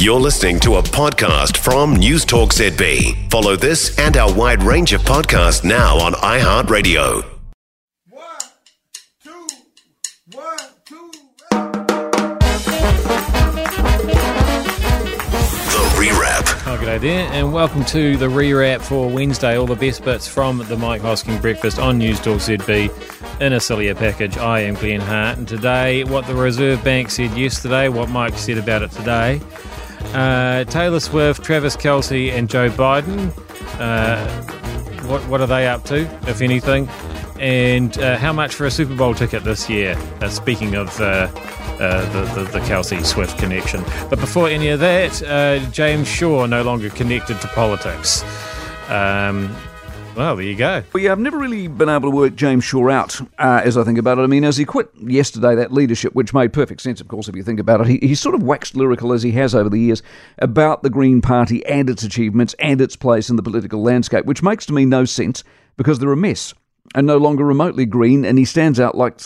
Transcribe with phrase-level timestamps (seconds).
[0.00, 3.30] You're listening to a podcast from News Talk ZB.
[3.30, 7.22] Follow this and our wide range of podcasts now on iHeartRadio.
[8.08, 8.24] One,
[9.22, 9.46] two,
[10.32, 11.10] one, two.
[15.68, 16.66] The Rewrap.
[16.66, 19.58] Oh, good day there, and welcome to the rewrap for Wednesday.
[19.58, 22.90] All the best bits from the Mike Hosking breakfast on News Talk ZB
[23.42, 24.38] in a sillier package.
[24.38, 28.56] I am Glenn Hart, and today, what the Reserve Bank said yesterday, what Mike said
[28.56, 29.42] about it today.
[30.14, 33.32] Uh, Taylor Swift, Travis Kelce, and Joe Biden.
[33.78, 34.26] Uh,
[35.06, 36.88] what what are they up to, if anything?
[37.38, 39.96] And uh, how much for a Super Bowl ticket this year?
[40.20, 41.28] Uh, speaking of uh,
[41.78, 46.62] uh, the, the the Kelce Swift connection, but before any of that, James Shaw no
[46.62, 48.22] longer connected to politics.
[48.88, 49.54] Um,
[50.16, 50.82] well, there you go.
[50.92, 53.84] Well, yeah, I've never really been able to work James Shaw out uh, as I
[53.84, 54.22] think about it.
[54.22, 57.36] I mean, as he quit yesterday, that leadership, which made perfect sense, of course, if
[57.36, 59.78] you think about it, he, he sort of waxed lyrical as he has over the
[59.78, 60.02] years
[60.38, 64.42] about the Green Party and its achievements and its place in the political landscape, which
[64.42, 65.44] makes to me no sense
[65.76, 66.54] because they're a mess
[66.94, 69.20] and no longer remotely green, and he stands out like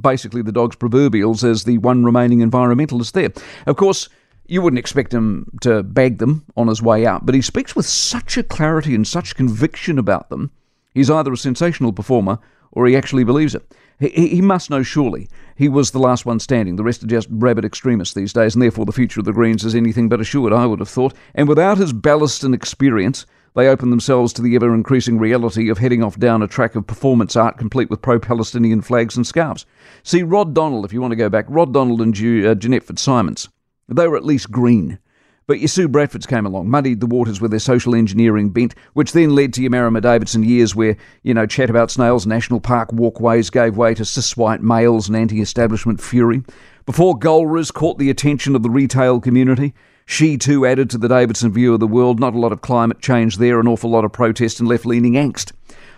[0.00, 3.30] basically the dog's proverbials as the one remaining environmentalist there.
[3.66, 4.08] Of course,
[4.50, 7.86] you wouldn't expect him to bag them on his way out, but he speaks with
[7.86, 10.50] such a clarity and such conviction about them.
[10.92, 12.40] He's either a sensational performer
[12.72, 13.72] or he actually believes it.
[14.00, 16.74] He, he must know surely he was the last one standing.
[16.74, 19.64] The rest are just rabid extremists these days, and therefore the future of the Greens
[19.64, 21.14] is anything but assured, I would have thought.
[21.34, 25.78] And without his ballast and experience, they open themselves to the ever increasing reality of
[25.78, 29.64] heading off down a track of performance art complete with pro Palestinian flags and scarves.
[30.02, 33.48] See, Rod Donald, if you want to go back, Rod Donald and uh, Jeanette Fitzsimons,
[33.96, 34.98] they were at least green.
[35.46, 39.10] But your Sue Bradfords came along, muddied the waters with their social engineering bent, which
[39.10, 42.92] then led to your Marama Davidson years where, you know, chat about snails, national park
[42.92, 46.44] walkways gave way to cis white males and anti establishment fury.
[46.86, 49.74] Before Golriz caught the attention of the retail community,
[50.06, 52.20] she too added to the Davidson view of the world.
[52.20, 55.14] Not a lot of climate change there, an awful lot of protest and left leaning
[55.14, 55.50] angst.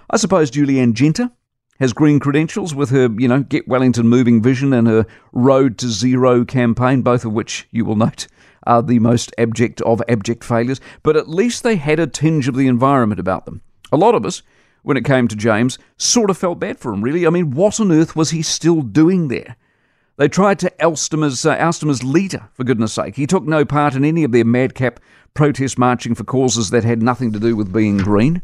[0.08, 1.30] I suppose Julie Anne Genter
[1.82, 5.88] has green credentials with her, you know, Get Wellington moving vision and her Road to
[5.88, 8.28] Zero campaign, both of which you will note
[8.64, 10.80] are the most abject of abject failures.
[11.02, 13.62] But at least they had a tinge of the environment about them.
[13.90, 14.44] A lot of us,
[14.84, 17.26] when it came to James, sort of felt bad for him, really.
[17.26, 19.56] I mean, what on earth was he still doing there?
[20.18, 23.16] They tried to oust him as, uh, oust him as leader, for goodness sake.
[23.16, 25.00] He took no part in any of their madcap
[25.34, 28.40] protest marching for causes that had nothing to do with being green.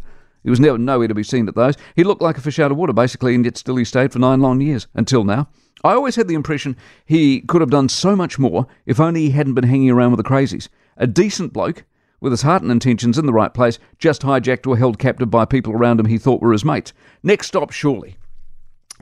[0.49, 1.77] He was never nowhere to be seen at those.
[1.95, 4.19] He looked like a fish out of water, basically, and yet still he stayed for
[4.19, 5.47] nine long years, until now.
[5.85, 9.31] I always had the impression he could have done so much more if only he
[9.33, 10.71] hadn't been hanging around with the crazies.
[10.97, 11.85] A decent bloke,
[12.19, 15.45] with his heart and intentions in the right place, just hijacked or held captive by
[15.45, 16.95] people around him he thought were his mates.
[17.23, 18.17] Next stop, surely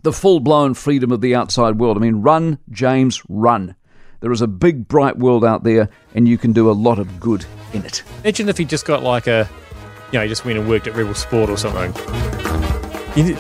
[0.03, 1.97] the full blown freedom of the outside world.
[1.97, 3.77] I mean, run, James, run.
[4.19, 7.21] There is a big, bright world out there, and you can do a lot of
[7.21, 8.03] good in it.
[8.25, 9.49] Imagine if he just got like a,
[10.13, 11.93] you know, he just went and worked at Rebel Sport or something.
[13.17, 13.37] You,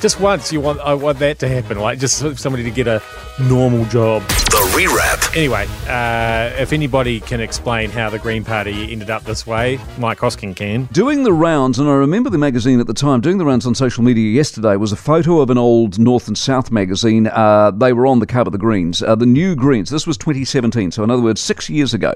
[0.00, 3.02] just once, you want I want that to happen, like just somebody to get a
[3.38, 4.22] normal job.
[4.28, 5.19] The Rewrap.
[5.36, 10.18] Anyway, uh, if anybody can explain how the Green Party ended up this way, Mike
[10.18, 10.86] Hosking can.
[10.86, 13.76] Doing the rounds, and I remember the magazine at the time, doing the rounds on
[13.76, 17.28] social media yesterday was a photo of an old North and South magazine.
[17.28, 19.02] Uh, they were on the cover, of the Greens.
[19.02, 22.14] Uh, the new Greens, this was 2017, so in other words, six years ago.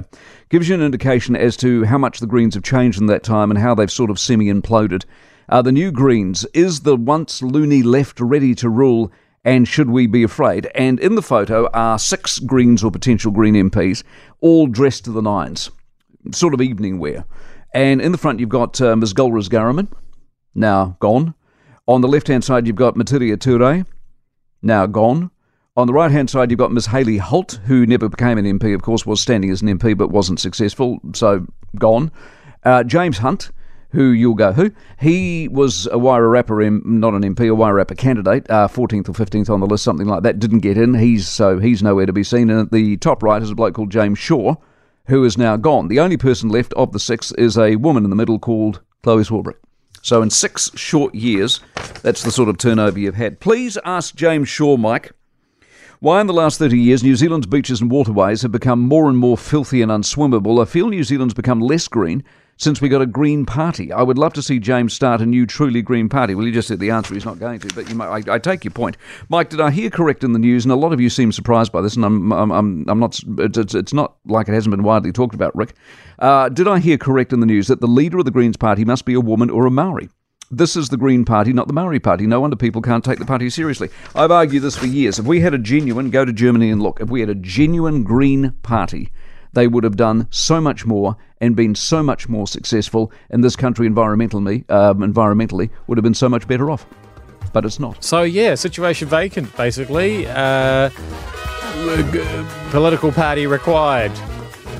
[0.49, 3.51] Gives you an indication as to how much the Greens have changed in that time
[3.51, 5.05] and how they've sort of semi imploded.
[5.49, 9.13] Uh, the new Greens is the once loony left ready to rule,
[9.45, 10.71] and should we be afraid?
[10.75, 14.03] And in the photo are six Greens or potential Green MPs,
[14.41, 15.71] all dressed to the nines,
[16.33, 17.27] sort of evening wear.
[17.73, 19.13] And in the front, you've got uh, Ms.
[19.13, 19.89] Golriz Ghahraman,
[20.55, 21.35] now gone.
[21.87, 23.85] On the left hand side, you've got Metiria Turei,
[24.63, 25.31] now gone.
[25.77, 26.87] On the right hand side, you've got Ms.
[26.87, 30.09] Hayley Holt, who never became an MP, of course, was standing as an MP but
[30.09, 31.47] wasn't successful, so
[31.79, 32.13] gone.
[32.63, 33.51] Uh, James Hunt,
[33.95, 34.71] who you'll go who?
[35.01, 39.61] He was a Wairarapa, not an MP, a Wairarapa candidate, uh, 14th or 15th on
[39.61, 40.39] the list, something like that.
[40.39, 40.95] Didn't get in.
[40.95, 42.51] He's so he's nowhere to be seen.
[42.51, 44.57] And at the top right is a bloke called James Shaw,
[45.07, 45.89] who is now gone.
[45.89, 49.23] The only person left of the six is a woman in the middle called Chloe
[49.23, 49.57] Swarbrick.
[50.03, 51.61] So in six short years,
[52.03, 53.41] that's the sort of turnover you've had.
[53.41, 55.13] Please ask James Shaw, Mike.
[56.01, 59.17] Why, in the last 30 years, New Zealand's beaches and waterways have become more and
[59.17, 60.61] more filthy and unswimmable.
[60.61, 62.23] I feel New Zealand's become less green
[62.57, 63.93] since we got a Green Party.
[63.93, 66.35] I would love to see James start a new, truly Green Party.
[66.35, 68.39] Well, you just said the answer he's not going to, but you might, I, I
[68.39, 68.97] take your point.
[69.29, 70.65] Mike, did I hear correct in the news?
[70.65, 73.19] And a lot of you seem surprised by this, and I'm, I'm, I'm, I'm not,
[73.39, 75.75] it's, it's- it's not like it hasn't been widely talked about, Rick.
[76.19, 78.85] Uh, did I hear correct in the news that the leader of the Greens Party
[78.85, 80.09] must be a woman or a Maori?
[80.51, 82.27] This is the Green Party, not the Maori Party.
[82.27, 83.89] No wonder people can't take the party seriously.
[84.15, 85.19] I've argued this for years.
[85.19, 88.05] If we had a genuine, go to Germany and look, if we had a genuine
[88.05, 89.11] Green Party,
[89.55, 93.57] they would have done so much more and been so much more successful, and this
[93.57, 96.87] country environmentally, um, environmentally would have been so much better off.
[97.53, 98.03] But it's not.
[98.03, 100.27] So yeah, situation vacant basically.
[100.27, 100.91] Uh,
[102.71, 104.13] political party required.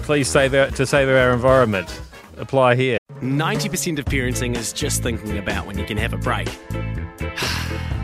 [0.03, 2.01] Please save our, to save our environment.
[2.37, 2.99] Apply here.
[3.21, 6.49] 90% of parenting is just thinking about when you can have a break.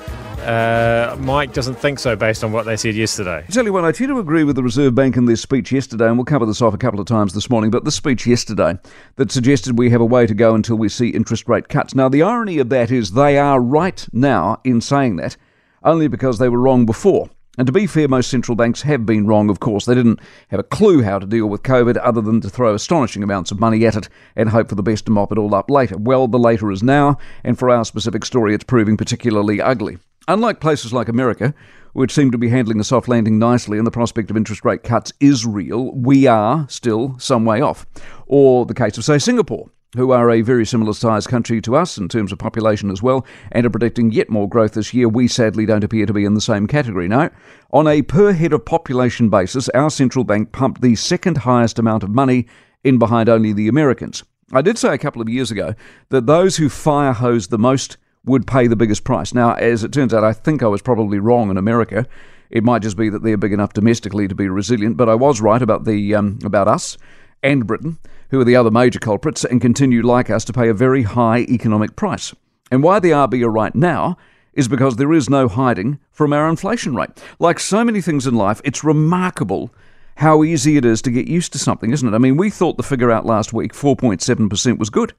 [0.41, 3.45] Uh, Mike doesn't think so, based on what they said yesterday.
[3.47, 5.71] I tell you what, I tend to agree with the Reserve Bank in their speech
[5.71, 8.25] yesterday, and we'll cover this off a couple of times this morning, but the speech
[8.25, 8.77] yesterday
[9.17, 11.93] that suggested we have a way to go until we see interest rate cuts.
[11.93, 15.37] Now, the irony of that is they are right now in saying that,
[15.83, 17.29] only because they were wrong before.
[17.57, 19.85] And to be fair, most central banks have been wrong, of course.
[19.85, 23.23] They didn't have a clue how to deal with COVID other than to throw astonishing
[23.23, 25.69] amounts of money at it and hope for the best to mop it all up
[25.69, 25.97] later.
[25.97, 29.97] Well, the later is now, and for our specific story, it's proving particularly ugly.
[30.31, 31.53] Unlike places like America,
[31.91, 34.81] which seem to be handling the soft landing nicely and the prospect of interest rate
[34.81, 37.85] cuts is real, we are still some way off.
[38.27, 41.97] Or the case of, say, Singapore, who are a very similar sized country to us
[41.97, 45.09] in terms of population as well, and are predicting yet more growth this year.
[45.09, 47.09] We sadly don't appear to be in the same category.
[47.09, 47.29] No.
[47.71, 52.03] On a per head of population basis, our central bank pumped the second highest amount
[52.03, 52.47] of money
[52.85, 54.23] in behind only the Americans.
[54.53, 55.75] I did say a couple of years ago
[56.07, 59.33] that those who fire hose the most would pay the biggest price.
[59.33, 62.05] Now, as it turns out, I think I was probably wrong in America.
[62.49, 65.41] It might just be that they're big enough domestically to be resilient, but I was
[65.41, 66.97] right about the um, about us
[67.41, 67.97] and Britain,
[68.29, 71.39] who are the other major culprits, and continue like us to pay a very high
[71.39, 72.33] economic price.
[72.69, 74.17] And why the RB are right now
[74.53, 77.09] is because there is no hiding from our inflation rate.
[77.39, 79.73] Like so many things in life, it's remarkable
[80.15, 82.15] how easy it is to get used to something, isn't it?
[82.15, 85.13] I mean, we thought the figure out last week, 4.7%, was good.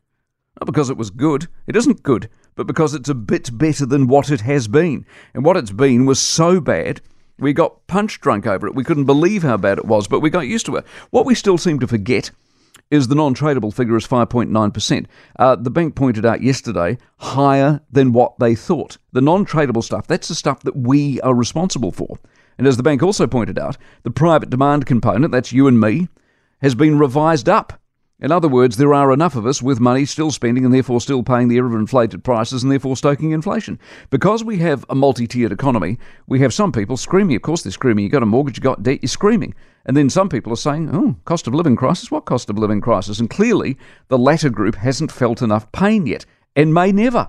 [0.60, 4.06] Not because it was good, it isn't good, but because it's a bit better than
[4.06, 5.06] what it has been.
[5.34, 7.00] And what it's been was so bad,
[7.38, 8.74] we got punch drunk over it.
[8.74, 10.86] We couldn't believe how bad it was, but we got used to it.
[11.10, 12.30] What we still seem to forget
[12.90, 15.06] is the non tradable figure is 5.9%.
[15.38, 18.98] Uh, the bank pointed out yesterday higher than what they thought.
[19.12, 22.18] The non tradable stuff, that's the stuff that we are responsible for.
[22.58, 26.08] And as the bank also pointed out, the private demand component, that's you and me,
[26.60, 27.80] has been revised up.
[28.22, 31.24] In other words, there are enough of us with money still spending and therefore still
[31.24, 33.80] paying the ever inflated prices and therefore stoking inflation.
[34.10, 35.98] Because we have a multi tiered economy,
[36.28, 37.34] we have some people screaming.
[37.34, 38.04] Of course, they're screaming.
[38.04, 39.56] You've got a mortgage, you've got debt, you're screaming.
[39.86, 42.12] And then some people are saying, oh, cost of living crisis?
[42.12, 43.18] What cost of living crisis?
[43.18, 43.76] And clearly,
[44.06, 46.24] the latter group hasn't felt enough pain yet
[46.54, 47.28] and may never.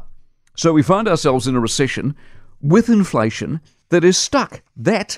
[0.55, 2.15] So we find ourselves in a recession
[2.61, 4.61] with inflation that is stuck.
[4.77, 5.17] That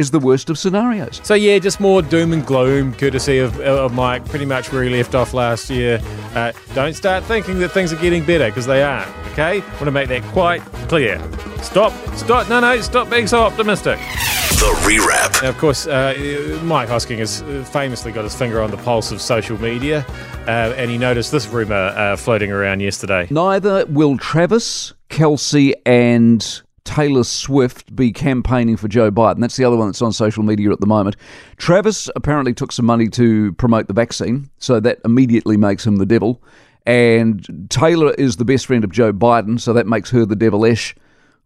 [0.00, 1.20] is the worst of scenarios.
[1.22, 4.88] So yeah, just more doom and gloom, courtesy of, of Mike, pretty much where he
[4.88, 6.00] left off last year.
[6.34, 9.10] Uh, don't start thinking that things are getting better because they aren't.
[9.32, 11.20] Okay, want to make that quite clear.
[11.62, 13.98] Stop, stop, no, no, stop being so optimistic.
[13.98, 15.42] The rewrap.
[15.42, 19.20] Now, of course, uh, Mike Hosking has famously got his finger on the pulse of
[19.20, 20.04] social media,
[20.46, 23.26] uh, and he noticed this rumor uh, floating around yesterday.
[23.30, 29.38] Neither will Travis, Kelce, and Taylor Swift be campaigning for Joe Biden.
[29.38, 31.14] That's the other one that's on social media at the moment.
[31.56, 36.04] Travis apparently took some money to promote the vaccine, so that immediately makes him the
[36.04, 36.42] devil.
[36.86, 40.96] And Taylor is the best friend of Joe Biden, so that makes her the devilish,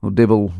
[0.00, 0.50] or devil,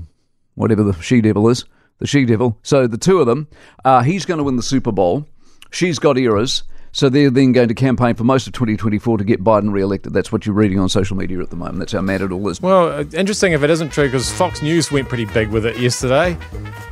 [0.55, 1.65] whatever the she devil is,
[1.99, 2.59] the she devil.
[2.63, 3.49] So the two of them,
[3.87, 5.27] uh, he's going to win the Super Bowl.
[5.71, 6.63] She's got eras.
[6.95, 10.13] So they're then going to campaign for most of 2024 to get Biden re-elected.
[10.13, 11.81] That's what you're reading on social media at the moment.
[11.81, 12.63] That's how mad it all is.
[12.63, 15.77] Well, uh, interesting if it isn't true because Fox News went pretty big with it
[15.77, 16.39] yesterday.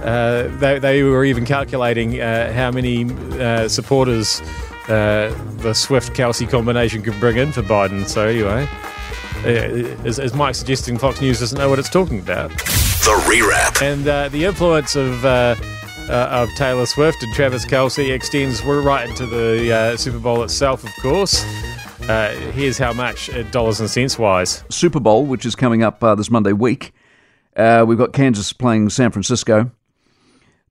[0.00, 3.04] Uh, they, they were even calculating uh, how many
[3.40, 4.40] uh, supporters
[4.88, 8.08] uh, the Swift Kelce combination could bring in for Biden.
[8.08, 8.66] So, anyway,
[9.44, 12.50] uh, is, is Mike suggesting Fox News doesn't know what it's talking about?
[12.50, 13.80] The rewrap.
[13.80, 15.24] And uh, the influence of.
[16.08, 20.42] Uh, of Taylor Swift and Travis Kelce extends we're right into the uh, Super Bowl
[20.42, 21.42] itself, of course.
[22.02, 24.62] Uh, here's how much, uh, dollars and cents wise.
[24.68, 26.92] Super Bowl, which is coming up uh, this Monday week.
[27.56, 29.70] Uh, we've got Kansas playing San Francisco.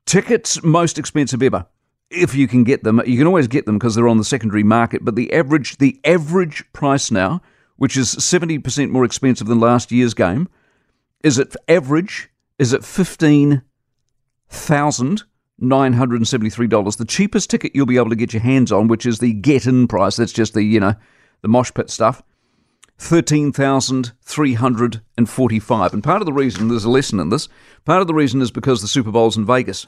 [0.05, 1.65] Tickets most expensive ever,
[2.09, 3.01] if you can get them.
[3.05, 5.05] You can always get them because they're on the secondary market.
[5.05, 7.41] But the average, the average price now,
[7.77, 10.49] which is seventy percent more expensive than last year's game,
[11.23, 13.61] is at average is at fifteen
[14.51, 15.23] thousand
[15.61, 16.97] $973.
[16.97, 19.67] The cheapest ticket you'll be able to get your hands on, which is the get
[19.67, 20.95] in price, that's just the, you know,
[21.41, 22.21] the mosh pit stuff,
[22.97, 25.93] 13,345.
[25.93, 27.47] And part of the reason, there's a lesson in this,
[27.85, 29.87] part of the reason is because the Super Bowl's in Vegas.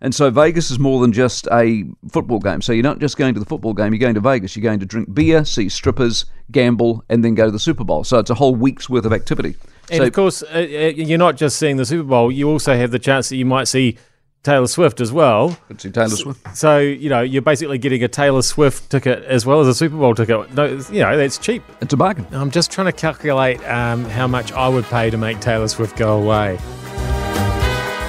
[0.00, 2.60] And so Vegas is more than just a football game.
[2.60, 4.56] So you're not just going to the football game, you're going to Vegas.
[4.56, 8.02] You're going to drink beer, see strippers, gamble, and then go to the Super Bowl.
[8.02, 9.54] So it's a whole week's worth of activity.
[9.92, 12.32] And so, of course, uh, uh, you're not just seeing the Super Bowl.
[12.32, 13.98] You also have the chance that you might see
[14.42, 15.56] Taylor Swift as well.
[15.68, 16.56] could see Taylor Swift.
[16.56, 19.96] So you know you're basically getting a Taylor Swift ticket as well as a Super
[19.96, 20.52] Bowl ticket.
[20.54, 21.62] No, you know that's cheap.
[21.80, 22.26] It's a bargain.
[22.32, 25.96] I'm just trying to calculate um, how much I would pay to make Taylor Swift
[25.96, 26.58] go away.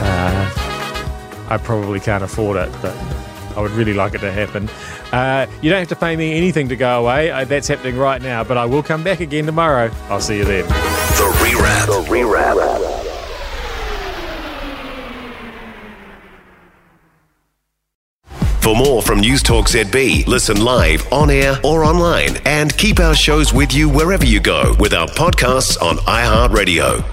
[0.05, 0.49] Uh,
[1.49, 2.95] I probably can't afford it, but
[3.55, 4.69] I would really like it to happen.
[5.11, 7.31] Uh, you don't have to pay me anything to go away.
[7.31, 9.91] Uh, that's happening right now, but I will come back again tomorrow.
[10.09, 10.67] I'll see you then.
[10.67, 11.85] The rewrap.
[11.87, 12.93] The rewrap.
[18.63, 23.13] For more from News Talk ZB, listen live, on air, or online, and keep our
[23.13, 27.12] shows with you wherever you go with our podcasts on iHeartRadio.